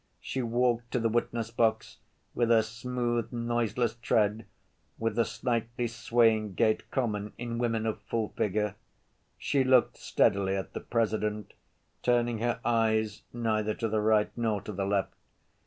She 0.19 0.41
walked 0.41 0.89
to 0.93 0.99
the 0.99 1.11
witness‐box 1.11 1.97
with 2.33 2.49
her 2.49 2.63
smooth, 2.63 3.31
noiseless 3.31 3.93
tread, 4.01 4.47
with 4.97 5.13
the 5.15 5.25
slightly 5.25 5.85
swaying 5.87 6.55
gait 6.55 6.89
common 6.89 7.33
in 7.37 7.59
women 7.59 7.85
of 7.85 8.01
full 8.01 8.29
figure. 8.29 8.73
She 9.37 9.63
looked 9.63 9.97
steadily 9.97 10.55
at 10.55 10.73
the 10.73 10.79
President, 10.79 11.53
turning 12.01 12.39
her 12.39 12.59
eyes 12.65 13.21
neither 13.31 13.75
to 13.75 13.87
the 13.87 14.01
right 14.01 14.31
nor 14.35 14.59
to 14.61 14.71
the 14.71 14.85
left. 14.87 15.13